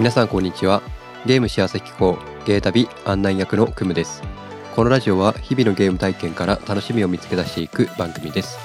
[0.00, 0.80] 皆さんこんにちは。
[1.26, 2.16] ゲーム幸せ機構
[2.46, 4.22] ゲー旅案内役のクムです。
[4.74, 8.58] このラジオは日々のゲーム体験から楽しみを見つけ出していく番組です。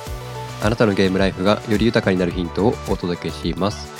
[0.64, 3.92] あなたのゲームライフがより豊かになるヒントをお届けします。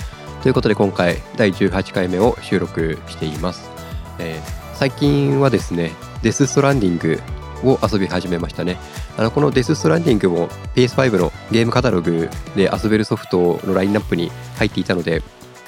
[0.44, 3.70] ということで今回第18回目を収録しています、
[4.18, 5.92] えー、最近はですね
[6.22, 7.20] デス・ストランディング
[7.66, 8.78] を遊び始めましたね。
[9.18, 15.22] あのこのデス・ストランディングも PS5 のゲームカタログで遊べるソフトのラインナップに入っていたので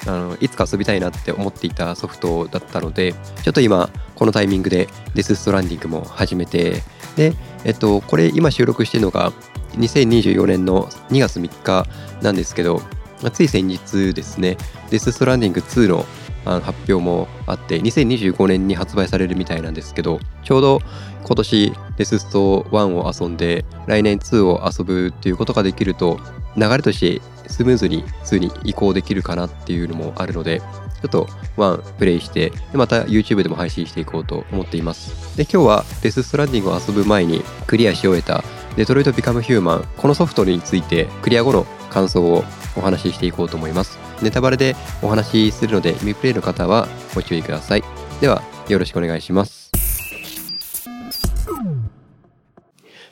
[0.06, 3.12] あのいつか遊びたいなって思っていたソフトだったので
[3.42, 6.82] ちょっと今このタイミングでデス・ストランディングも始めて
[7.16, 7.34] で
[7.64, 9.32] えっとこれ今収録してるのが
[9.76, 11.86] 2024年の2月3日
[12.22, 12.80] なんですけど
[13.32, 14.56] つい先日ですね
[14.90, 16.06] デス・ストランディング2の
[16.44, 20.80] 発表もあって2025年に発売されるみたいなんですけどちょうど
[21.24, 26.18] 今年デススト1を遊んで来年2を遊ぶっていうことができると
[26.58, 31.24] 流れとしてスムーズに2に移行できるかなっていうのもあるのでちょっと
[31.56, 35.36] 1プレイしてまた YouTube でも配信していこうと思っています。
[35.36, 38.42] で今日はデスストランディングを遊ぶ前にクリアし終えた
[38.76, 42.44] デトロイト・ビカム・ヒューマンこのソフトについてクリア後の感想を
[42.76, 43.98] お話ししていこうと思います。
[44.22, 47.84] ネタバレでお話しするので未プレイの方はご注意ください。
[48.20, 49.77] ではよろしくお願いします。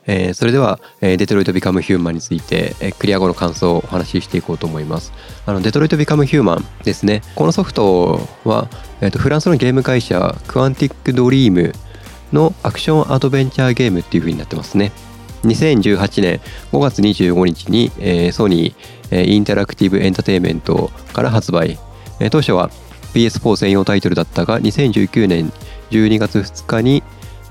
[0.06, 5.12] えー、それでは、えー、デトロイト・ビカム・ヒューマンについて、えー、クリア後の感想をお話ししていこうと思います。
[5.46, 7.22] あのデトロイト・ビカム・ヒューマンですね。
[7.34, 8.68] このソフトは、
[9.00, 11.72] えーと、フランスのゲーム会社クアンティック・ドリーム
[12.32, 14.92] のアクションアドベンチャーゲームっていう風になってますね。
[15.44, 16.40] 2018年
[16.72, 18.74] 5月25日に、えー、ソニー、
[19.10, 21.78] えー、インタラクティブ・エンターテインメントから発売、
[22.20, 22.70] えー、当初は
[23.14, 25.52] PS4 専用タイトルだったが2019年
[25.90, 27.02] 12月2日に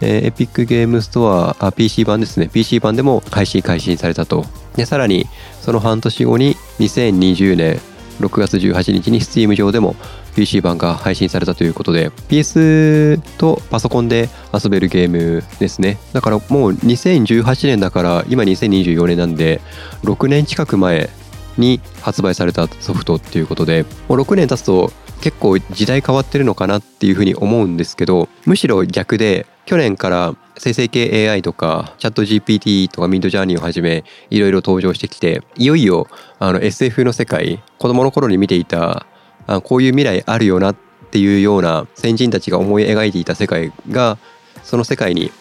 [0.02, 2.50] えー、エピックゲームストア PC 版ですね。
[2.52, 4.46] PC 版でも配信開始されたと。
[4.76, 5.26] でさらに
[5.62, 7.80] その半年後に2020年
[8.20, 9.96] 6月18日に Steam 上でも
[10.36, 15.98] PC 版が配信されたということで PS とパソコンで遊べるゲームですね。
[16.14, 19.62] だからもう2018年だから今2024年なんで
[20.04, 21.10] 6年近く前
[21.58, 36.08] に発売されたソフトっていうことでもう6年経つと結構時代変わってるのかなっていうふうに思うんですけどむしろ逆で去年から生成系 AI とかチャット GPT とかミンドジャーニーをはじめいろいろ登場してきていよいよ
[36.40, 39.06] あの SF の世界子供の頃に見ていた
[39.48, 40.76] あこういう未来あるよなっ
[41.12, 44.18] ていうような先人たちが思い描いていた世界が
[44.64, 45.32] その世界に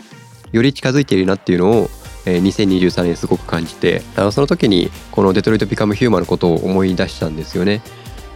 [0.52, 1.88] より近づいているなっていうのを
[2.24, 7.82] 2023年すごく感じてあのその時にこの「デトロイト・ビカム・ヒューマン」のことを思い出したんですよね。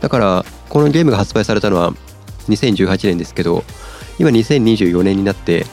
[0.00, 1.92] だからこのゲームが発売されたのは
[2.48, 3.64] 2018年ですけど
[4.18, 5.66] 今2024年になって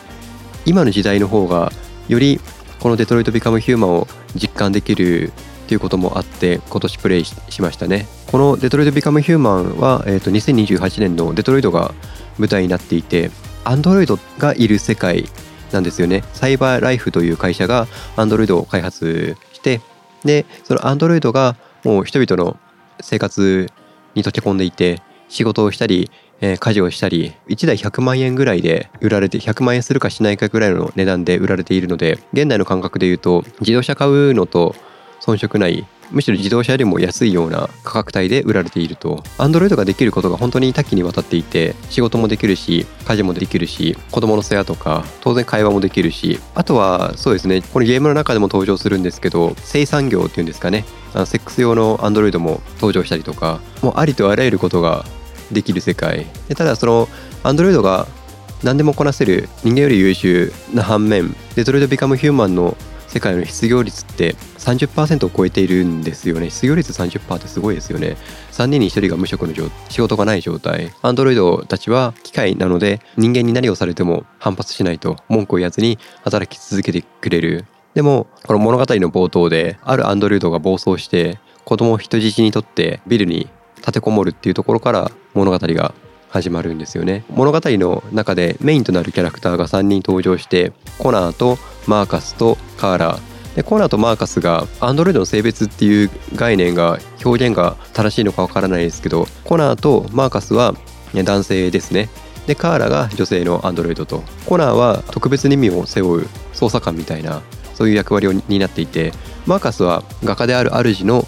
[0.66, 1.72] 今の時代の方が
[2.08, 2.40] より
[2.80, 5.32] このデトロイト・ビカム・ヒューマンを実感できる
[5.66, 8.06] っていうこともあって今年プレイしましたね。
[8.28, 11.94] このデトロイト・ビカム・ヒューマンは、えー、と2028年のデトロイトが
[12.38, 13.32] 舞台になっていて
[13.64, 15.26] アンドロイドがいる世界
[15.72, 16.24] なんですよね。
[16.34, 19.82] サイバーライフという会社がアンドロイドを開発して
[20.24, 22.58] でそのアンドロイドがもう人々の
[23.02, 23.70] 生活
[24.14, 34.76] に溶け込んでいて仕事をしたりえ家事をしたり1台100万円ぐらいで売られて100万円するかしないかぐらいの値段で売られているので現代の感覚で言うと自動車買うのと
[35.22, 50.86] 遜色ないむしろ自動車よりも安いような価格帯で売られていると Android ができることが本当に多岐にわたっていて仕事もできるし家事もできるし子供の世話とか当然会話もできるしあとはそうですねこのゲームの中でも登場するんですけど生産業っていうんですかね
[51.26, 55.06] セックス用の Android も登場したりとかもうありとあらゆることが
[55.52, 56.26] できる世界。
[56.48, 57.08] でただその
[57.44, 58.08] Android が
[58.64, 62.76] 何でもこなせる人間より優秀な反面デトロイト・ビカム・ヒューマンの
[63.08, 66.50] 世界の失業率って30%を超えているんですよね。
[66.50, 68.18] 失業率30%ってすごいですよね。
[68.52, 70.92] 3人に1人が無職の状仕事がない状態。
[71.02, 77.66] アンドロイドたちは機械なので人間に何をされても反発しないと文句を言わずに働き続けてくれる。
[77.94, 83.48] でもこの物語の冒頭であるアンドロイドが暴走して子供を人質にとってビルに
[83.86, 85.94] 立てこもるっていうところから物語が
[86.30, 87.24] 始まるんですよね。
[87.30, 93.56] 物語の中でメインとなるキャラクターが3人登場してコナーとマーカスとカーラー。
[93.56, 100.76] でコナーとマーカスがアンドロイドの性別っていう概念が表現が正しいのかわからないですけどコナーとマーカスは
[101.14, 102.10] 男性ですね。
[102.48, 104.24] でカーラが女性のアンドロイドと。
[104.46, 107.42] コナーは特別に意味を背負う捜査官みたいな
[107.76, 109.14] そういう役割を担っていて
[109.46, 111.26] マーカスは画家である主の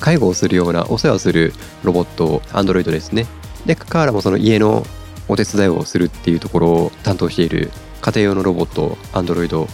[0.00, 1.52] 介護をするようなお世話をする
[1.82, 3.26] ロボットアンドロイドですね。
[3.66, 4.84] でカーラもその家の
[5.28, 7.70] お手伝いをするっていうところを担当している
[8.00, 9.68] 家庭用のロボットアンドロイド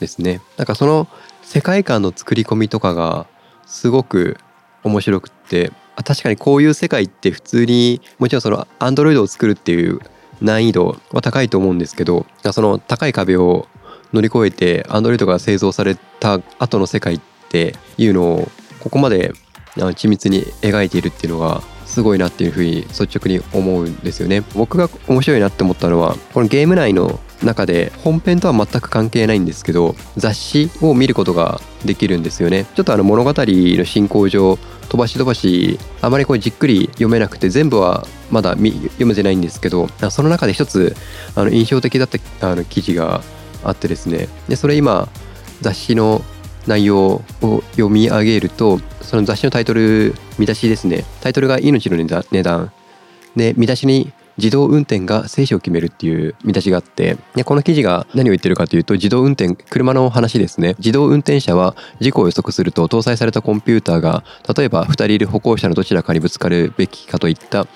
[0.00, 0.40] ですね。
[0.56, 1.08] なんかその
[1.42, 3.26] 世界観の作り込みとかが
[3.66, 4.38] すごく
[4.84, 5.72] 面白くって
[6.04, 10.00] 確かにこういう世界って普通にもちろんその Android を作るっていう
[10.40, 13.66] 難易度は高いと思うんですけどその高い壁を
[14.12, 18.48] 乗り越えて Android が製造された後の世界っていうのを
[18.88, 19.32] ここまで
[19.76, 24.42] 緻密に描いているっていうのがすごいなっていうふうに率直に思うんですよね。
[24.54, 32.64] 僕が面白いなって思ったのはこのゲーム内の中で本編とは全く関係ないんですけど雑誌を見ることができるんですよね。
[32.74, 34.58] ちょっとあの物語の進行上
[34.88, 40.96] 飛ばし飛ばしあまりこうじっくり読めなくて全部はまだ読めてないんですけどその中で一つ
[41.34, 43.22] あの印象的だったあの記事が
[43.64, 44.28] あってですね。
[44.48, 45.08] でそれ今
[45.60, 46.22] 雑誌の
[46.68, 51.04] 内容を読み上げるとその雑誌のタイトル見出しですね。
[51.20, 52.72] タイトルが命の値段
[53.34, 60.76] で見出しに自動運転が生死を決めるっていう見出しがあってでこの記事が何を言ってるかというと自動運転車の話ですね。
[60.78, 64.22] 自動運転車は事故を予測すると搭載されたコンピューターが
[64.56, 67.66] 例えば2人いる歩行者のどちらかにぶつかるべきかといった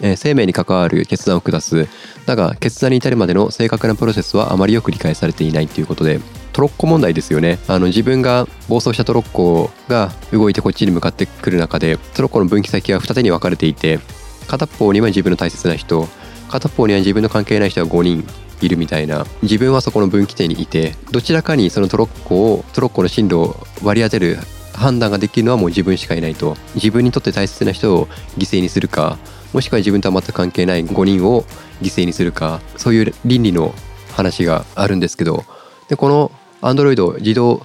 [0.00, 1.88] え生命に関わる決断を下す。
[2.26, 6.20] だが決断に至るまでの正確なプロセスはあまりよく理解されていないということで
[6.52, 7.58] トロッコ問題ですよね。
[7.66, 13.98] あの自分が暴走したトロッコが動いてこっちに向かってくる中でトロッコの分岐先は二手に分かれていて
[14.46, 16.06] 片方には自分の大切な人
[16.48, 18.26] 片方には自分の関係ない人が5人
[18.60, 24.36] いるみたいな自分はそこの分岐点にいてどちらかにそのトロッコをトロッコの進路を割り当てる
[24.74, 28.06] 判断ができるのはもう自分しかいないと自分にとって大切な人を
[28.38, 29.18] 犠牲にするか
[29.52, 31.42] もしくは自分とは全く関係ない5人を
[31.82, 33.74] 犠牲にするかそういう倫理の
[34.12, 35.44] 話があるんですけど
[35.88, 37.62] でこの Android 自動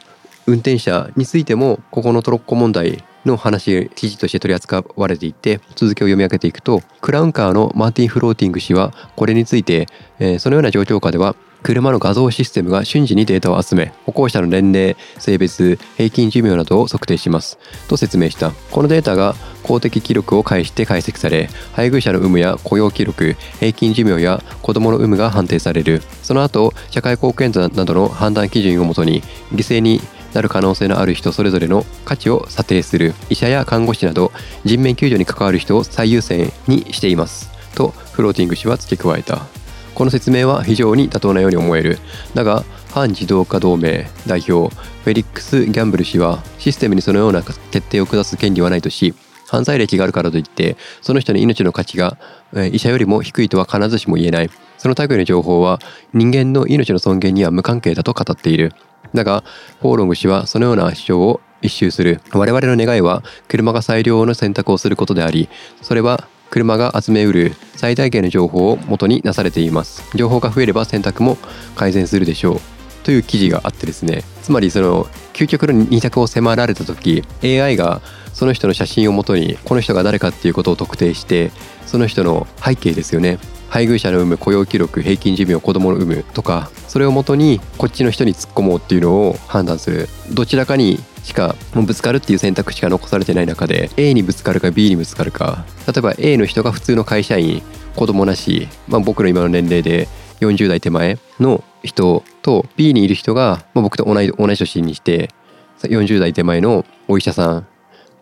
[0.47, 9.87] 運転車についてもここのトロッコ問題の話記事として取り扱われていて続きを読み上げていくとクラウンカーのマーティン・フローティング氏はこれについて、
[10.19, 17.57] えー、そのような状況下では車の画像システムが瞬時にデータを集め歩行者の年齢性別平均寿命などを測定します。
[17.87, 18.51] と説明した。
[18.71, 26.01] このデータが公的記録を介して解析され配偶者の有無や雇用記録平均寿命や子どもの有無が判定される。
[26.23, 29.21] その後社会貢献度などの判断基準をもとに
[29.51, 30.01] 犠牲に
[30.33, 33.13] なる可能性のある人それぞれの価値を査定する。
[33.29, 34.31] 医者や看護師など
[34.63, 37.49] 人命救助に関わる人を最優先にしています。
[37.75, 39.56] とフローティング氏は付け加えた。
[39.97, 41.97] この説明は非常に妥当なように思える。
[42.35, 44.71] だが反自動化同盟代表
[45.03, 49.15] フェリックス・ギャンブル氏はシステムにそのような決定を下す権利はないとし
[49.47, 52.19] 犯罪歴があるからといってその人の命の価値が
[52.53, 54.51] え医者よりも低いとは必ずしも言えない。
[54.77, 55.79] その類の情報は
[56.13, 58.73] 人間の命の尊厳には無関係だと語っている。
[59.15, 59.43] だが
[59.81, 62.21] フォーロング氏はそのような主張を一周する。
[62.33, 65.49] 我々の願いは車が最良の選択をすることであり
[65.81, 70.03] それは車が集めうる最大限の情報を元になされています。
[70.15, 71.37] 情報が増えれば選択も
[71.75, 72.61] 改善するでしょう。
[73.03, 74.23] という記事があってですね。
[74.43, 78.01] つまりその究極の二択を迫られた時 AI が
[78.33, 81.51] その人の写真をもとにこの人が誰かっていうことを特定して
[81.85, 83.39] その人の背景ですよね。
[83.69, 90.09] 配偶者の有無雇用記録平均寿命子供の有無とかそれをもとにこっちの人に突っ込もうっていうのを判断する。
[90.31, 97.61] どちらかにしかもうぶつかるっていう選択しか残されてない中で A にぶつかるか B にぶつかるか例えば A の人が普通の会社員
[97.97, 100.07] 子供なし、まあ、僕の今の年齢で
[100.39, 105.29] 40代手前の人と B にいる人が、まあ、僕と同い同い年にして
[105.81, 107.67] 40代手前のお医者さん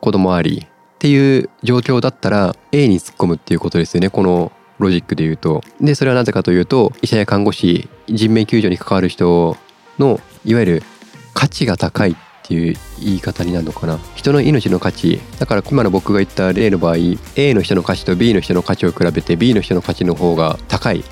[0.02, 5.64] 子供ありっていう状況だったら A に突っ込むっていうことですよねこのロジックで言うと。
[5.80, 9.56] で、それはなぜかというと、医者や看護師、人命救助に関わる人
[10.00, 10.84] の、いわゆる
[11.34, 12.16] 価値が高いっ
[12.48, 14.00] ていう言い方になるのかな。
[14.16, 15.20] 人の命の価値。
[15.40, 16.96] だから今の僕が言った例の場合、
[17.36, 21.04] A の人の価値と B の人の価値を比べて B の人の価値の方が高い。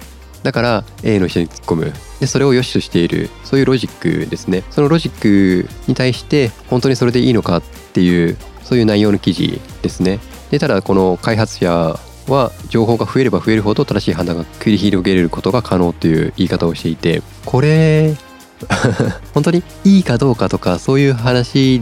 [0.43, 1.93] だから A の人に突っ込む。
[2.19, 3.29] で、それを良しとしている。
[3.43, 4.63] そういうロジックですね。
[4.71, 5.21] そのロジッ
[5.63, 7.61] クに対して本当にそれでいいのかっ
[7.93, 10.19] ていう、そういう内容の記事ですね。
[10.51, 18.15] で、ただこの開発者は情報が増えれば増えるほど正しい判断が繰り広げれることが可能という言い方をしていてこれ
[19.33, 21.81] 本当にいいかどうかとかそういう話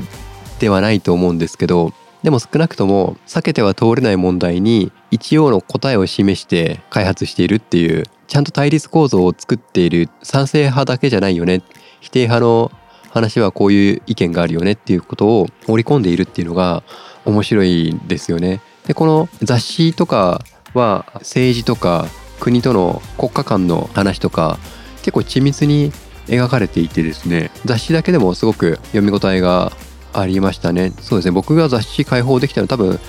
[0.59, 11.61] ではないと思うんですけどでも少なくとも避けては通れない問題に一応の答えを示して開発しているっていうちゃんと対立構造を作っている賛成派だけじゃないよね
[11.99, 12.71] 否定派の
[13.09, 16.83] 話はこういう意見があるよねっていうことを織り込んでいるっていうのが
[17.25, 18.61] 面白いですよね。
[18.87, 20.41] でこの雑誌とか
[20.73, 22.07] は政治とか
[22.39, 24.57] 国との国家間の話とか
[24.97, 25.91] 結構緻密に
[26.27, 29.71] 描かれていてですね雑誌だけでもすごく読み応えが
[30.13, 30.91] ありましたね。
[31.01, 32.99] そうですね僕が雑誌開放できたの多分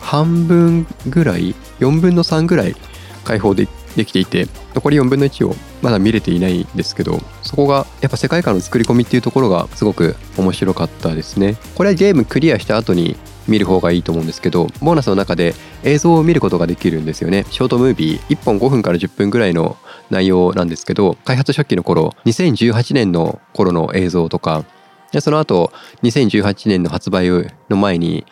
[0.00, 2.76] 半分ぐらい4分の3ぐらい
[3.24, 11.56] 開放でできていて残り4分の1をまだ見れていないんですけどそこがやっぱ世界観の作り込みっていうところがすごく面白かったですね。
[11.74, 13.16] これはゲームクリアした後に
[13.48, 17.44] 見る方がいいと思うんですけどボーナスの中で映像を見ることができるんですよね。
[17.50, 19.76] ショートムービー1本5分から10分ぐらいの
[20.10, 24.64] 内容なんですけど開発初期の頃2018年の頃の映像とか
[25.12, 25.72] でその後
[26.02, 27.28] 2018年の発売
[27.68, 28.26] の前に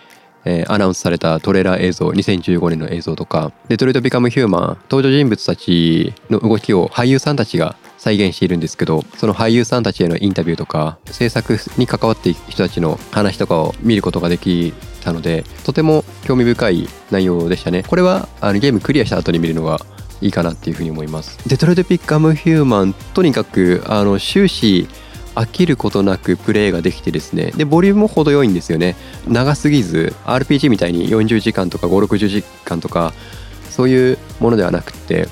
[0.45, 17.83] えー、アナウンスされたトレーラー映像2015年の映像とかデトロイト・ビカム・ヒューマン登場人物たちの動きを俳優さんたちが再現しているんですけどその俳優さんたちへのインタビューとか制作に関わっていく人たちの話とかを見ることができたのでとても興味深い内容でしたね。
[17.83, 19.81] これはあのゲームクリアした後に見るのが
[20.21, 21.39] いいかなっていうふうに思います。
[21.47, 24.89] デトロイト・ピッカム・ヒューマンとにかくあの終始
[25.35, 27.53] 飽きることなくプレイができてですね。
[27.57, 28.97] でボリュームも程よいんですよね。
[29.29, 33.13] 長すぎず RPG みたいに40時間とか560時間とか
[33.71, 35.29] そういうものではなくて。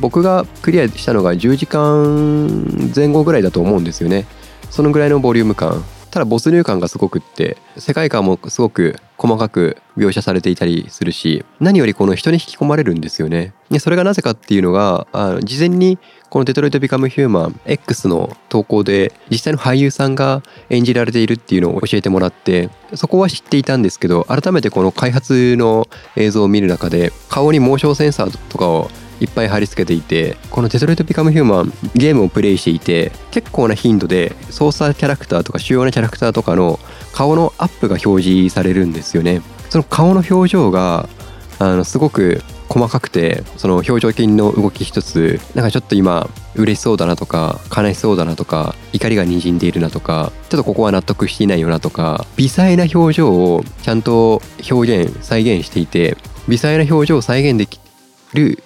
[0.00, 4.24] 僕がクリアしたのが10時間前後ぐらいだと思うんですよね。
[4.70, 5.84] そのぐらいのボリューム感。
[6.14, 13.52] ただ没入感がすごくって世界観もすごく細かく描写されていたりするし何よりこの人に引き込まれるんですよね。
[13.68, 15.98] でそれがなぜかっていうのがあの事前に
[16.30, 28.88] この「デトロイト・ビカム・ヒューマン X」の投稿で実際の俳優さんが演じられているっていうのを教えてもらってそこは知っていたんですけど改めてこの開発の映像を見る中で顔にモーションセンサーとかを
[29.24, 36.78] いっぱい貼り付けていてこの「デトロイト・ビカム・ヒューマン」ゲームをプレイしていて結構な頻度で操作キャラクターとか主要なキャラクターとかの
[37.12, 39.42] 顔のアップが表示されるんですよね。
[39.70, 41.08] その顔の表情が
[41.58, 56.16] あのすごく細かくてその表情筋の動き一つなんかちょっと今嬉しそうだなとか悲しそうだなとか怒りがにじんでいるなとかちょっとここは納得していないよなとか微細な表情をちゃんと表現再現していて
[56.48, 57.78] 微細な表情を再現でき
[58.32, 58.62] る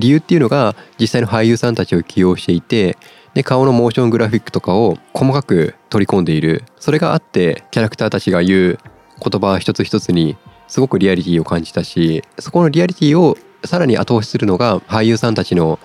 [0.00, 2.96] 理由っていうのが実際の俳優さんたちを起用していて
[3.34, 6.64] で顔のモーショングラフィックとかを細かく取り込んでいる。
[6.78, 8.78] それがあってキャラクターたちが言う
[9.20, 15.78] 言葉一つ一つにすごくリアリティを感じたしそこのリアリティをさらに後押しするのが俳優さんたちの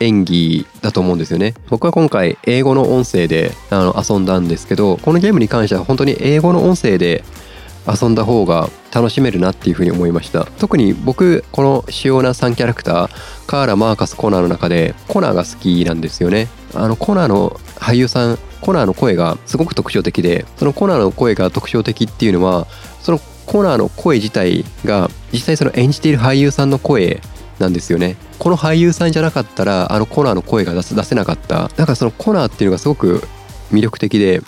[0.00, 1.54] 演技だと思うんですよね。
[1.68, 7.24] 僕は今回英語の音声であの遊んだんですけどこのゲームに関しては本当に英語の音声で
[7.86, 10.44] 遊んだ方が楽しめるなっていうふうに思いました。
[10.44, 13.10] 特に僕この主要な3キャラクター
[13.46, 16.48] カーラマーカスコナーの中でコナーが好きなんですよね。
[16.74, 22.66] あのコナーの俳優さんコナーの声がすごく特徴的でそのコナーの声が特徴的っていうのは
[23.00, 27.20] そのコナーの声自体が実際その演じている俳優さんの声
[27.58, 28.16] なんですよね。
[28.38, 31.68] この俳優さんじゃなかったらあのコナーの声が出せなかった。
[31.68, 33.26] だからそのコナーっていうのがすごく
[33.72, 34.42] 魅力的で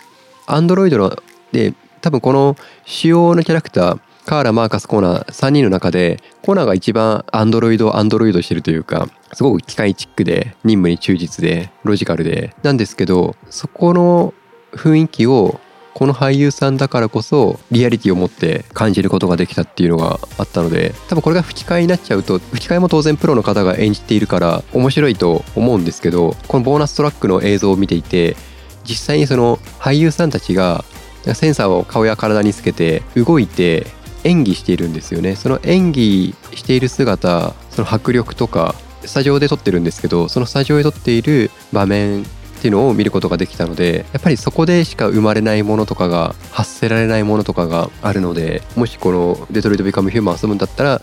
[0.45, 1.21] アンドロイド
[1.51, 2.55] で多分この
[2.85, 14.33] 主要なキャラクターカーラ、マーカス、コーナー3人の中でコーナーが一番アンドロイドアンドロイドしてるというかすごく機械チックで任務に忠実でロジカルでなんですけどそこの
[14.73, 15.59] 雰囲気を
[15.93, 28.37] この俳優さんだからこそリアリティを持って感じることができたっていうのがあったので多分これが吹き替えになっちゃうと吹き替えも当然プロの方が演じているから面白いと思うんですけどこのボーナストラックの映像を見ていて
[28.83, 30.85] 実際にその俳優さんたちが
[31.33, 33.87] センサーを顔や体につけて動いて
[34.23, 38.75] 演技しているんですよねその演技している姿その迫力とか
[39.05, 42.25] スタジオで撮ってるんですけどそのスタジオで撮っている場面っ
[42.61, 51.01] ていうのを見ることができたのでやっぱりそこでしか生まれないものとかが発せられないものとかがあるのでもしこの「デトロイト・ビカム・ヒューマン」遊ぶんだったら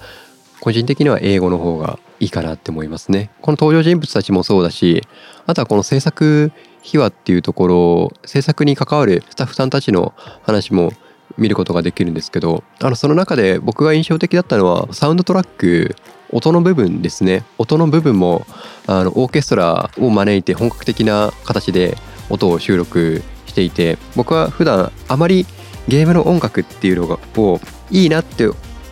[0.61, 3.31] 個人的には英語の方がいいかなって思いますね。
[3.41, 5.05] この登場人物たちもそうだし
[5.47, 6.53] あとはこの制作
[6.89, 10.93] 秘話っていうところ制作に関わるスタッフさんたちの話も
[11.37, 15.95] 見ることができるんですけどあのその中で僕が印象的だったのはサウンドトラック
[16.33, 17.43] 音の部分ですね。
[17.57, 18.47] 音の部分も
[18.87, 21.97] あのオーケストラを招いて本格的な形で
[22.29, 25.47] 音を収録していて僕は普段あまり
[25.89, 28.49] ゲームの音楽っていうのがをいいなって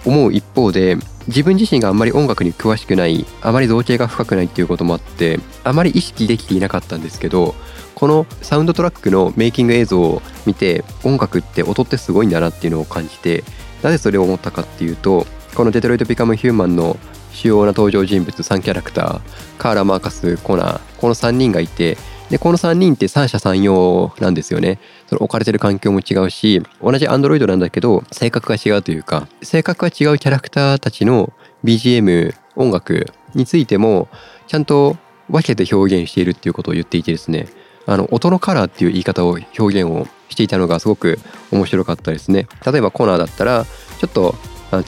[0.06, 0.96] 思う一方で
[1.28, 7.54] 自分自身があんまり音楽に詳しくないあまり造形が深くないっていうこともあってあまり意識できていなかったんですけど
[7.96, 13.42] このサウンドトラックのメイキング映像を見て音楽って音ってすごいんだなっていうのを感じて
[13.82, 16.98] なぜそれを思ったかっていうとこの「デトロイト・ビカム・ヒューマン」の
[17.32, 19.20] 主要な登場人物3キャラクター
[19.56, 21.96] カーラ・マーカス・コナーこの3人がいて
[22.28, 24.78] でこの3人って三者三様なんですよね。
[25.06, 31.32] その置かれてる環境も違うし同じアンドロイドなんだけど性格が違うというか性格が違うキャラクターたちの
[31.64, 34.08] BGM 音楽についても
[34.48, 34.98] ちゃんと
[35.30, 37.46] 分けて表現しているっていうことを言っていてですね。
[37.86, 41.18] あの音のカラーっていう言い方を表現をしていたのがすごく
[41.52, 42.46] 面白かったですね。
[42.70, 44.34] 例えばコーナーだったらちょっと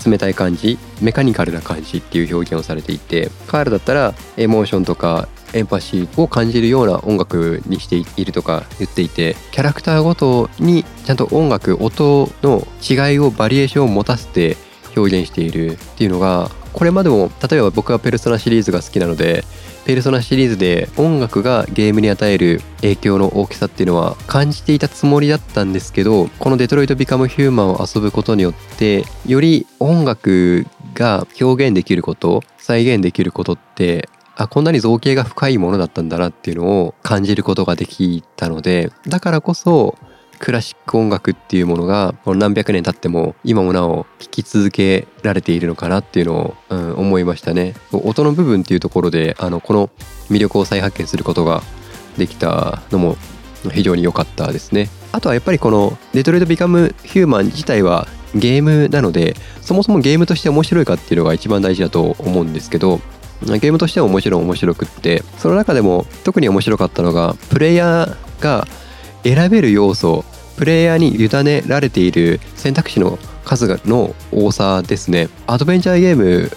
[0.05, 14.57] 冷たい感じメカニカルな感じっていう表現をされていてカールだったらエモーションとかエンパシーを感じるような音楽にしているとか言っていてキャラクターごとにちゃんと音楽音の違いをバリエーションを持たせて
[14.97, 19.45] 表現しているっていうのがこれまでも例えば僕はペルソナシリーズが好きなので
[19.85, 39.99] ペルソナシリーズで音楽がゲームに与える影響の大きさっていうのは感じていたつもりだったんですけどこのデトロイト・ビカム・ヒューマンを遊ぶことによってより音楽が表現できること再現できることってあこんなに造形が深いものだったんだなっていうのを感じることができたのでだからこそ
[40.39, 47.75] クラシック音楽っていうものが何百年経っても今もなお聴き続けられているのかなっていうのを、うん、思いましたね。
[47.93, 49.91] 音の部分っていうところであのこの
[50.31, 51.63] 魅力を再発見することが
[52.17, 53.17] できたのも
[53.73, 54.89] 非常に良かったですね。
[55.13, 63.01] あとはやっぱりこの「デトロイト・ビカム・ヒューマン」自体はゲームなのでそもそもゲームとして面白いかっていうのが一番大事だと思うんですけど
[63.43, 68.67] ゲームとしてはもちろん面白くってその中でも特に面白かったのがプレイヤーが
[69.35, 70.25] 選べる要素
[70.57, 75.29] プレイヤーに委ねられている選択肢の数の多さですね。
[75.47, 76.51] アドベンチャーゲーム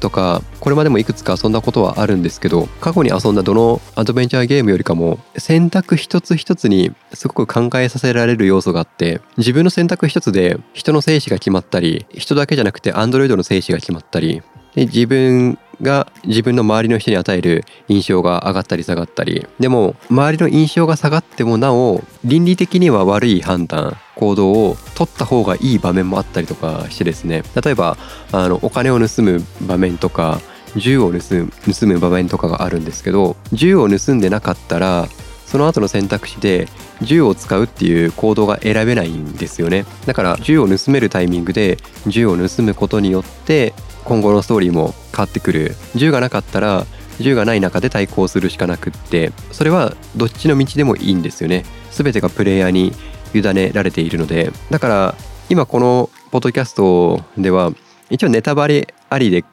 [0.00, 14.42] とかこれまでもいくつか遊んだことはあるんですけど過去に遊んだどのアドベンチャーゲームよりかも選択一つ一つにすごく考えさせられる要素があって自分の選択一つで人の生死が決まったり人だけじゃなくてアンドロイドの生死が決まったり
[14.74, 19.46] で自分が自分の周りの人に与える印象が上がったり下がったり。
[19.58, 27.42] でも周りの印象が下がってもなお倫理的には悪い判断行動を取った方がいい場面もあったりとかしてですね。
[27.62, 27.96] 例えば
[28.32, 30.40] あのお金を盗む場面とか
[30.76, 35.08] 銃を盗む場面とかがあるんですけど銃を盗んでなかったら
[35.46, 36.68] その後の選択肢で
[37.02, 39.84] 銃を使うっていう行動が選べないんですよね。
[40.06, 45.74] だから銃を盗めるタイミングで銃を盗むことによって今後のストーリーも変わってくる。
[45.94, 46.86] 銃がなかったら
[47.18, 51.64] 銃がない中で対抗するしかなくってそれはどっちの道でもいいんですよね。
[51.90, 52.92] 全てがプレイヤーに
[53.34, 54.52] 委ねられているので。
[54.70, 55.14] だから
[55.48, 57.72] 今このポッドキャストでは
[58.08, 59.44] 一応ネタバレありで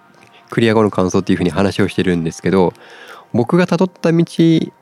[0.50, 2.74] クリア後の感想っていうふうに話をしてるんですけど
[3.34, 4.24] 僕が辿った道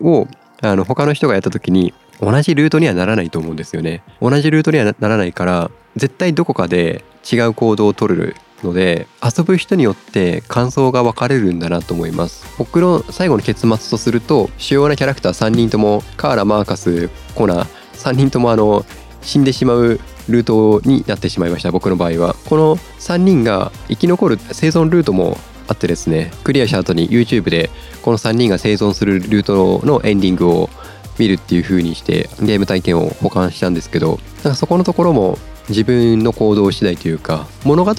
[0.01, 0.27] を
[0.61, 4.03] あの他の人がやった時に同じルートにはならないと思うんですよね。
[4.21, 12.45] 同じルートにはならないから絶対どこかで違う行動を取るので遊ぶ人によって感想が分かれるんだなと思います。
[12.57, 18.85] 僕の最後の結末とすると主要なキャラクター3人ともカーラ・マーカス・コナ3人ともあの
[19.21, 19.99] 死んでしまう
[20.29, 22.35] ルートになってしまいました僕の場合は。
[22.45, 27.69] この3人が生き残る生存ルートもあってですねクリアした後に YouTube で
[28.01, 30.69] この3人が生存するルートのエンディングを
[31.17, 35.37] 見るっていう風にしてゲーム体験を保管したんですけどなんかそこのところも
[35.69, 37.95] 自分の行動次第というか物語を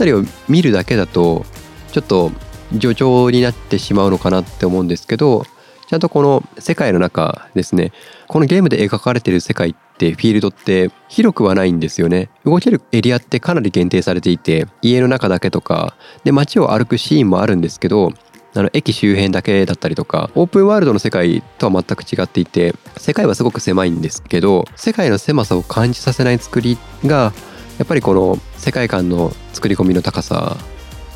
[0.48, 1.44] 見るだけだと
[1.92, 2.30] ちょっと
[2.72, 5.44] 助長になってしまうのかなって思うんですけど
[5.88, 7.92] ちゃんとこの世界の中ですね
[8.26, 12.28] このゲームで描かれてる世界ってフィールドって広くはないんですよね。
[12.44, 18.12] 動けるエリアってかなり限定されていて家の中だけとかで街を歩くシーンもあるんですけど
[18.56, 27.32] あの駅周辺だけだったりとかオープンワールドの世界とは全く違っていて世界はすごく狭いんですけど世界の狭さを感じさせない作りが
[27.78, 30.56] やっぱりこの世界観の作り込みの高さ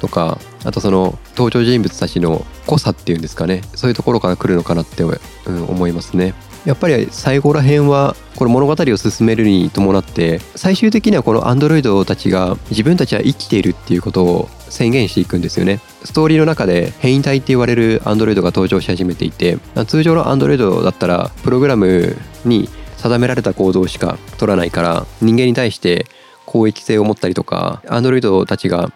[0.01, 5.11] とかあとその登場人物たちの濃さっていうんですかねそういうところから来るのかなって、う
[5.51, 6.35] ん、思いますね。
[6.65, 15.81] やっぱり最後ら辺はこの物語を進めるに伴って最終的にはこのアンドロイドたちが自分たちは生きているっていうことを宣言していくんですよね。
[16.05, 26.07] ストーリーの中で変異体って言われるアンドロイドが登場し始めていて通常のアンドロイドだったらプログラムに定められた行動しか取らないから人間に対して
[26.47, 28.93] 公益性を持ったりとかアンドロイドたちが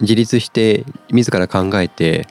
[0.00, 2.26] 自立して自ら考えて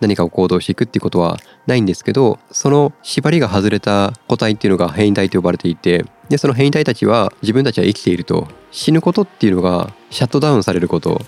[0.00, 8.48] 何かを行動していくっていうことはないんですけどその縛りが外れた個体っていうのが変異体と呼ばれていてでその変異体たちは自分たちは生きていると。
[8.72, 11.22] 死ぬことっていうのがシャットダウンされること。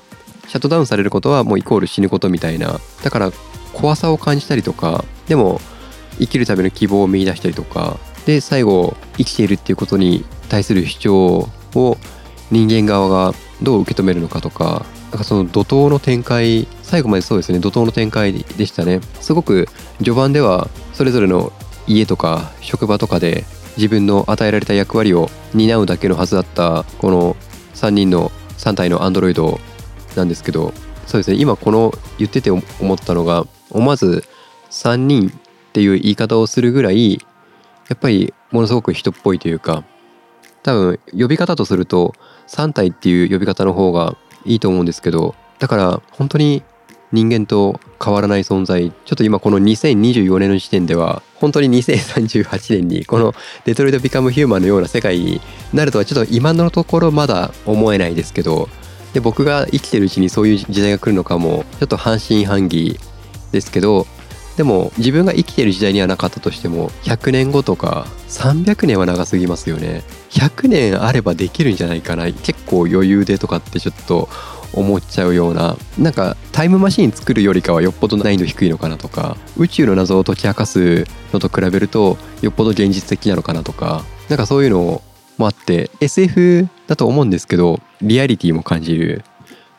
[0.49, 2.79] シャットダウンされることはもうイコール死ぬことみたいな。
[3.03, 3.33] だから
[3.73, 5.61] 怖さを感じたりとかでも
[6.19, 11.97] 生きるための希望を見いだしたりとかで最後生きているっていうことに対する主張を
[12.51, 17.61] 人間側がどう受け止めるのかとかなんかその怒涛の展開最後までそうですね。
[17.61, 19.01] 怒涛の展開でしたね。
[19.21, 21.53] すごく序盤ではそれぞれの
[21.87, 23.45] 家とか職場とかで
[23.77, 27.37] 自分の与えられた役割を担うだけのはずだったこの
[27.75, 29.61] 3人の3体のアンドロイド
[30.17, 30.73] なんですけど
[31.07, 31.37] そうですね。
[31.37, 32.63] 今この言ってて思
[32.95, 34.25] ったのが思わず
[34.71, 35.33] 3人っ
[35.73, 37.19] ていう言い方をするぐらいや
[37.95, 39.85] っぱりものすごく人っぽいというか
[40.63, 42.15] 多分呼び方とすると
[42.47, 46.63] 3体っていう呼び方の方がいいと思うんですけどだから本当に
[47.13, 48.91] 人間と変わらない存在。
[48.91, 55.41] ちょっと今この2024年の時点では本当に2038年にこのデトロイト・ビカム・ヒューマンのような世界に
[55.73, 58.69] なるとはちょっと今のところまだ思えないですけど
[59.15, 62.99] で僕が生きてるうちにそういう時代が来るのかもちょっと半信半疑
[63.53, 64.07] ですけど
[64.57, 70.03] でも自分が生きてる時代にはなかったとしても100年後とか300年は長すぎますよね。
[70.31, 72.25] 100年あればできるんじゃないかな。
[72.33, 74.29] 結構余裕でとかってちょっと
[74.79, 85.03] 思っちゃうようななんかタイムマシン作るよりかはよっぽど難易度低いのかなとか宇宙の謎を解き明かすのと比べるとよっぽど現実的なのかなとかなんかそういうの
[85.37, 89.25] もあって SF だと思うんですけどリアリティも感じる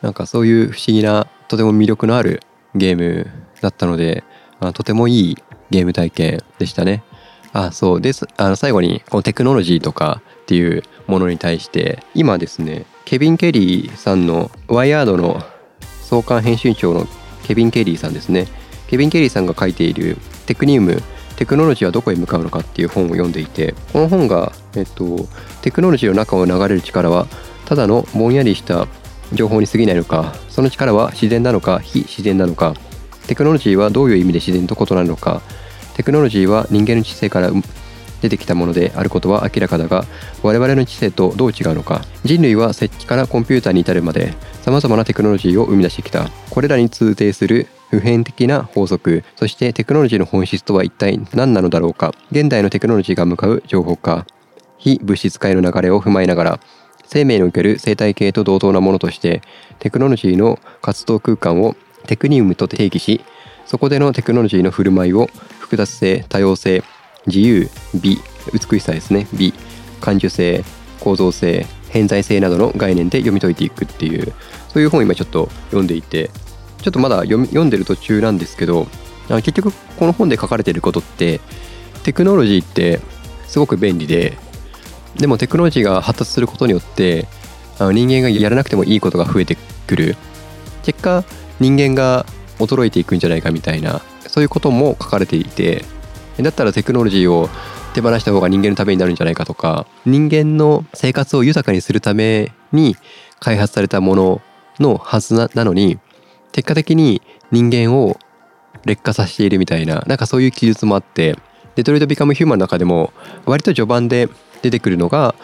[0.02, 2.42] なんかそういう不思議なとても魅力のある
[2.74, 4.24] ゲームだったので
[4.60, 5.36] あとてもいい
[5.70, 7.02] ゲーム体験でしたね。
[7.52, 15.42] あそうですあの最後にこのテクノロジーとかっていうものに対して今ですねケビン・ケリーさんのワイヤードの
[16.00, 17.08] 創刊編集長の
[17.42, 18.46] ケビン・ケリーさんですね。
[18.86, 21.02] ケビン・ケリーさんが書いているテクニウム
[21.34, 25.26] テクノロジーはどこへ向かうのかっていう本を読んでいてこの本が、えっと、
[25.60, 27.26] テクノロジーの中を流れる力は
[27.64, 28.86] ただのぼんやりした
[29.32, 32.74] 情報に過ぎないのかその力は自然なのか非自然なのか
[33.26, 35.42] テクノロジーはどういう意味で自然と異なるのか
[35.96, 37.50] テクノロジーは人間の知性から
[38.20, 40.04] 出てきたものであることは明らかだが
[40.42, 46.28] 我々の知性とどう違うのか人類は設計からコンピューターに至るまでさまざまなテクノロジーを生み出してきた。
[46.50, 52.14] これらに通底する普遍的な法則そしてテクノロジーの本質とは一体何なのだろうか。
[52.30, 54.26] 現代のテクノロジーが向かう情報化。
[54.80, 56.60] 非物質界の流れを踏まえながら
[57.04, 59.42] 生命における生態系と同等なものとして
[59.78, 63.20] テクノロジーの活動空間をテクニウムと定義し
[63.66, 65.28] そこでのテクノロジーの振る舞いを
[65.58, 66.82] 複雑性多様性
[67.26, 68.18] 自由美
[68.52, 69.26] 美しさですね。
[69.32, 69.52] 美
[70.00, 70.64] 感受性
[71.00, 74.32] 構造性偏在性などの概念で読み解いていくっていう
[74.68, 76.30] そういう本を今ちょっと読んでいて
[76.82, 78.86] ちょっとまだ読読んでる途中なんですけど
[79.28, 81.40] 結局この本で書かれてることって
[82.04, 83.00] テクノロジーって
[83.46, 84.38] すごく便利で
[85.16, 87.26] でもテクノロジーが発達することによって
[87.78, 89.56] あの人間がやらなくてもいいことが増えて
[89.86, 90.16] くる。
[90.82, 91.24] 結果
[91.58, 92.26] 人間が
[92.58, 95.84] 衰えていくんじゃないかみたいなそういうことも書かれていて
[96.42, 97.48] だったらテクノロジーを
[97.94, 102.96] 手放した方が人間のためになるんじゃないかとか人間の生活を豊かにするために
[103.40, 104.40] 開発されたもの
[104.78, 105.98] のはずなのに
[106.52, 108.18] 結果的に人間を
[108.84, 111.36] 劣化させているみたいななんかそういう記述もあって
[111.74, 113.12] デトロイト・ビカム・ヒューマンの中でも
[113.44, 114.28] 割と序盤で
[114.62, 115.34] 出てくるのが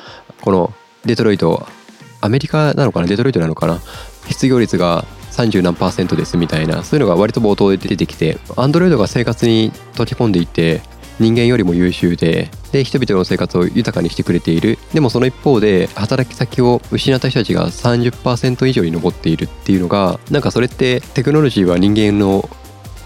[0.40, 0.72] この
[1.04, 1.66] デトロイト
[2.20, 3.80] アメリカなのかなデトロイトなのかな
[4.28, 5.04] 失業率が
[5.36, 10.80] 30何パーセントですみたいなそういうのが割と冒頭で出てきてアンドロイドが生活に溶け込んでいて
[11.18, 14.78] 人間よりも優秀でで人々の生活を豊かにしてくれている。
[14.92, 22.48] でもその一方で働き先を失った人たちが30%以上に上っているっていうのがなんかそれってテクノロジーは人間の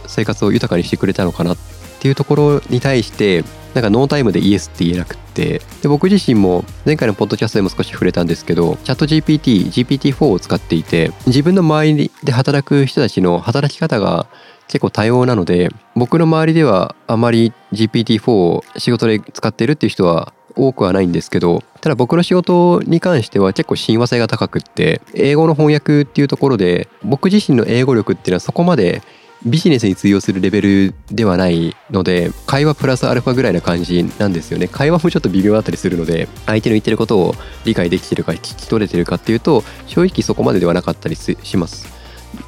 [0.07, 14.27] 生活を豊かにしてくれたのかなってっていうところに対してなんかノータイムでイエスって言えなくってで僕自身も前回のポッドキャストでも少し触れたんですけどチャット GPT GPT-4 を使っていて自分の周りで働く人たちの働き方が
[14.67, 29.03] 結構多様なので僕の周りではあまり GPT-4 を仕事で使ってるっていう人は多くはないんですけどただ僕の仕事に関しては結構親和性が高くって英語の翻訳っていうところで僕自身の英語力っていうのはそこまで
[29.47, 34.69] ビジネスに通用するレベルではないので会話プラスアルファぐらいな感じなんですよね。
[34.69, 41.89] 会話もちょっと微妙だったりするので相手の言ってることを理解できてるか聞き取れてるかっていうと正直そこまでではなかったりします。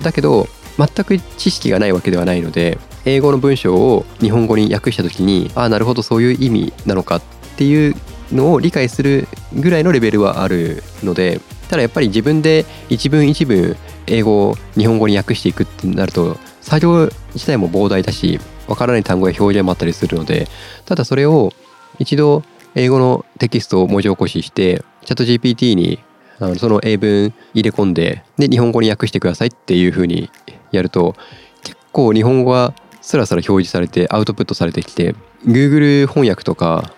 [0.02, 7.22] だけど全く知識がないわけではないので英語の文章を日本語に訳した時にああなるほどそういう意味なのかっ
[7.56, 7.94] ていう
[8.30, 13.76] のを理解するぐらいのレベルはあるのでただやっぱり自分で一文一文
[14.06, 20.48] 英語を日本語に訳していくってなると作業自体も膨大だしわからない単語や表現もあったりするので
[20.86, 21.52] ただそれを
[21.98, 22.42] 一度
[22.74, 25.98] 英語のテキストを文字起こししてチャット GPT に
[26.38, 30.30] あのその英文入れ込んでで日本語に訳してくださいっていうふうに
[30.70, 31.14] やると
[31.62, 36.94] 結構日本語がスラスラ表示されてアウトプットされてきて Google 翻訳とか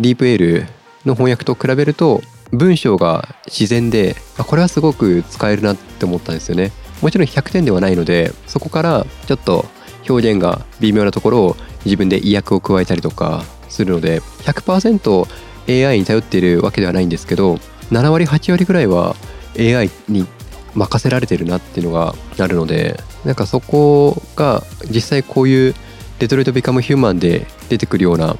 [0.00, 0.66] DeepL
[1.04, 2.20] の翻訳と比べると
[2.52, 6.72] 文章が自然でこれはすごく使えるなって思ったんですよね。
[7.02, 9.66] もちろん100点ではないのでそこからちょっと
[10.08, 17.54] 表現が微妙なところを自分で意訳を加えたりとかするので 100%AI に頼っているわけではないんですけど
[17.90, 19.14] 7割8割ぐらいは
[19.58, 20.26] AI に
[20.74, 25.74] 任せられてるなっていうのがあるのでなんかそこが実際こういう
[26.18, 28.36] デトロイト・ビカム・ヒューマンで出てくるような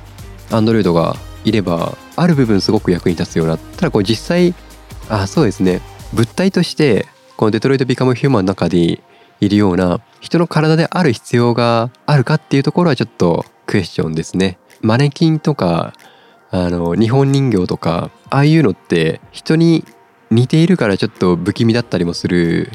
[0.51, 3.59] アンドロイドがいればある部分すごく役に立つような。
[3.59, 4.55] ただこう実際
[5.09, 5.81] あそうですね。
[6.13, 9.01] 物体としてこのデトロイト・ビカム・ヒューマンの中で
[9.41, 14.59] いるような人の体である必要があるかっていうところはちょっとクエスチョンですね。
[14.81, 15.93] マネキンとか
[16.51, 19.85] あの日本人形とかああいうのって人に
[20.31, 22.71] 似ているからちょっと不気味だったりもする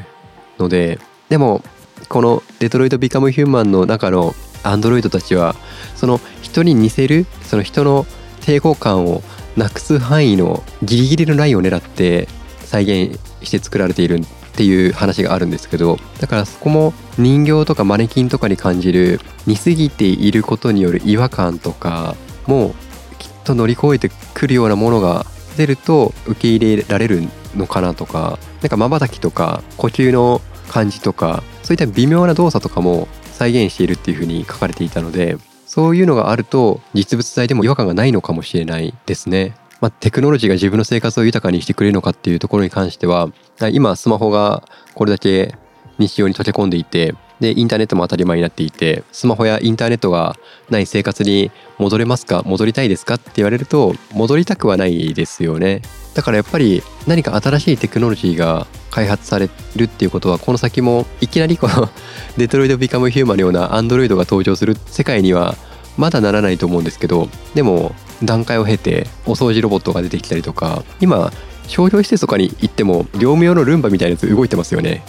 [0.58, 0.98] ので
[1.28, 1.62] でも
[2.08, 5.56] この「デトロイト・ビカム・ヒューマン」の中のアンドロイドたちは
[5.96, 8.06] その人に似せるその人の
[8.40, 9.22] 抵抗感を
[9.56, 12.28] なくす範囲のギリギリのラインを狙って
[12.60, 14.20] 再現して作られている
[14.52, 22.74] っていう話があるんですけどだからそこも人形とかマネキンとかに感じる似すぎていることによる違和感とかも
[23.18, 25.24] きっと乗り越えてくるようなものが
[25.56, 27.22] 出ると受け入れられる
[27.56, 39.54] のかなとかなんかまばたきとか呼吸の感じとかそういった微妙な動作とかも再現しているっていうふうに書かれていたのでそういうのがあると実物大でも違和感がないのかもしれないですね。
[39.80, 43.30] まあ、テクノロジーが自分の生活を豊かにしてくれるのかっていうところに関しては
[43.68, 44.62] 今スマホが
[44.94, 45.54] これだけ
[45.98, 50.36] 日常に溶け込んでいてでインターネットも当たり前になっていてスマホやインターネットが
[50.70, 52.42] ない生活に戻れますか？
[52.44, 53.14] 戻りたいですか？
[53.14, 55.82] って言われると戻りたくはないですよね。
[56.14, 61.88] だからやっぱり何か新しいテクノロジーが開発されるっていうことはこの先もいきなりこの
[62.36, 65.56] デトロイト・ビカム・ヒューマンのようなアンドロイドが登場する世界には
[65.96, 71.32] まだならないと思うんですけどでも段階を経てお掃除ロボットが出てきたりとか今
[71.66, 75.02] 商業施設とかに行っても業務用のルンバみたいなやつ動いてますよね。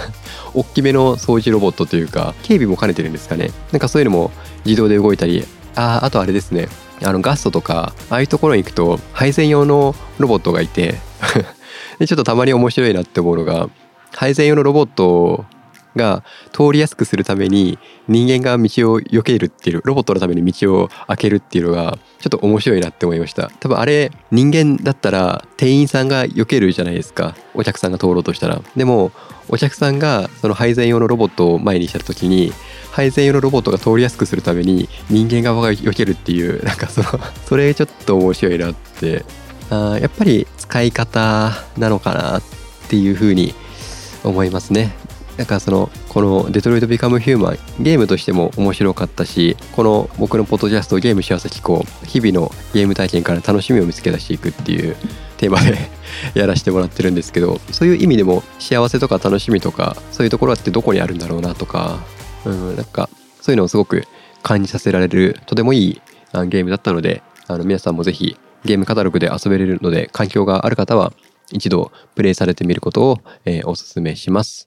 [0.54, 3.50] 大きめの掃除ロボットというか警備も兼ねてるんですかね。
[3.72, 4.30] なんかそういうのも
[4.64, 5.44] 自動で動いたり。
[5.76, 6.68] ああとあれですね。
[7.02, 10.94] あのガストとかああいうところに行くと配膳用のロボットがいて。
[11.98, 13.68] でちょっとたまに面白いなって思うのが
[14.12, 15.44] 配膳用のロボット
[15.96, 17.78] が通りやすくするために
[18.08, 23.50] 人間が道を避けるっていうロボットのために道を開けるっていうのがちょっと面白いなって思いました。
[23.60, 27.34] 多分あれ人間だったら店員さんが避けるじゃないですか。
[27.54, 28.60] お客さんが通ろうとしたら。
[28.76, 29.12] でも
[29.48, 32.52] お客さんがその配膳用のロボットを前にした時に
[32.90, 37.08] 配膳用のロボットが通りやすくするために人間側が避けるっていうなんかその
[37.46, 39.24] それちょっと面白いなって。
[39.70, 42.42] あやっぱり使い方なのかなっ
[42.88, 43.54] ていうふうに
[44.22, 44.94] 思いますね。
[45.36, 54.96] なんかそのこの「デトロイト・ビカム・ヒューマン」ゲームとしても面白かったしこの僕のポッドキャスト「ゲーム幸せ機構」日々のゲーム体験から楽しみを見つけ出していくっていう
[55.36, 55.90] テーマで
[56.34, 61.98] やらせてもらってるんですけどそういう意味でも幸せとか楽しみとかそういうところってどこにあるんだろうなとか、
[62.44, 63.08] うん、なんか
[63.40, 64.04] そういうのをすごく
[64.42, 66.00] 感じさせられるとてもいい
[66.46, 71.12] ゲームだったのであの皆さんもぜひゲームカタログで遊べれるので環境がある方は
[71.52, 74.66] 一度プレイされてみることを、えー、おすすめします。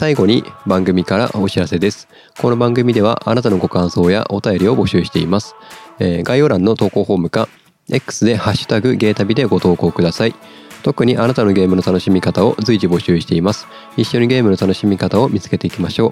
[0.00, 2.08] 最後に番組からお知らせです。
[2.40, 5.54] この番組ではあなたのご感想やお便りを募集しています。
[5.98, 7.50] えー、概要欄の投稿フォームか
[7.92, 10.34] X でハッシュタグゲータビでご投稿ください。
[10.82, 13.66] 特にあなたのゲームの楽しみ方を随時募集しています。
[13.98, 16.10] 一緒にゲームの楽しみ方を見つけていきましょう。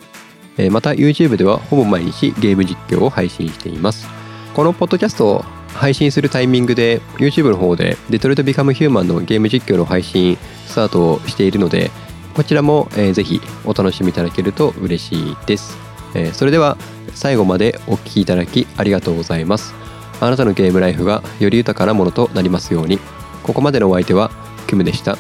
[0.59, 4.07] えー、また YouTube ではほぼ毎日ゲーム実況を配信しています。
[4.53, 11.90] このポッドキャストを配信するタイミングで YouTube の方でデトロイト・ビカム・ヒューマンのゲーム実況の配信スタートをしているので
[12.38, 15.77] こちらも、えー、ぜひお楽しみいただけると嬉しいです、
[16.14, 16.79] えー、それでは
[17.12, 19.74] 最後までお聴きいただきありがとうございます。
[20.20, 23.01] あなたのゲームライフがより豊かなものとなりますように。
[23.42, 24.31] ここまでのお相手は
[24.68, 25.18] キムでした。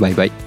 [0.00, 0.43] バイバイ。